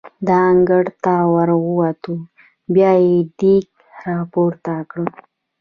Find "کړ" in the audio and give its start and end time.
4.89-5.03